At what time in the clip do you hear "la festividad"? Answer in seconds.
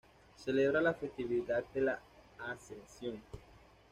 0.81-1.63